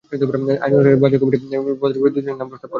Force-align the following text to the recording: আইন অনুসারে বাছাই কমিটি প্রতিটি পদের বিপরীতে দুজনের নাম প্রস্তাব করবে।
আইন 0.63 0.71
অনুসারে 0.75 1.01
বাছাই 1.03 1.19
কমিটি 1.21 1.37
প্রতিটি 1.39 1.77
পদের 1.81 1.95
বিপরীতে 1.95 2.15
দুজনের 2.15 2.37
নাম 2.39 2.47
প্রস্তাব 2.49 2.59
করবে। 2.61 2.69